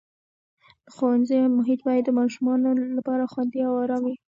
[0.85, 4.15] د ښوونځي محیط باید د ماشومانو لپاره خوندي او ارام وي.